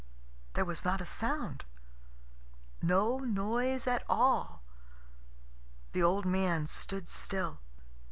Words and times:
There 0.53 0.65
was 0.65 0.83
not 0.83 0.99
a 0.99 1.05
sound 1.05 1.63
no 2.81 3.19
noise 3.19 3.85
at 3.85 4.03
all. 4.09 4.63
The 5.91 6.01
old 6.01 6.25
man 6.25 6.65
stood 6.65 7.07
still. 7.07 7.59